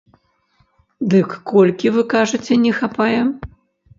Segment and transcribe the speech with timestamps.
[1.13, 3.21] Дык колькі, вы кажаце, не хапае?